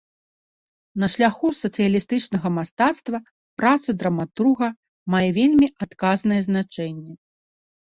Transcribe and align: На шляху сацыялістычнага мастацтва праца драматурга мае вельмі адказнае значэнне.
На 1.01 1.09
шляху 1.15 1.47
сацыялістычнага 1.63 2.47
мастацтва 2.57 3.17
праца 3.61 3.89
драматурга 4.05 4.67
мае 5.17 5.23
вельмі 5.39 5.67
адказнае 5.89 6.41
значэнне. 6.51 7.13